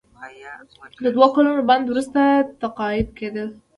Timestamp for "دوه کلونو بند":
1.15-1.85